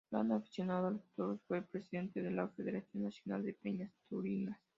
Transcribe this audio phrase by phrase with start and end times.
[0.09, 4.59] Gran aficionado a los toros, fue presidente de la Federación Nacional de Peñas Taurinas.